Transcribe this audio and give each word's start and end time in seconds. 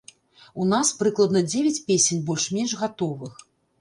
У 0.61 0.65
нас 0.69 0.87
прыкладна 1.01 1.43
дзевяць 1.51 1.83
песень 1.91 2.25
больш-менш 2.31 2.75
гатовых. 2.81 3.33